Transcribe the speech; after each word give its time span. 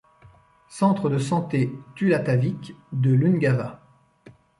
Centre 0.67 1.11
de 1.11 1.19
santé 1.19 1.75
Tulattavik 1.93 2.73
de 2.91 3.13
l’Ungava. 3.13 3.83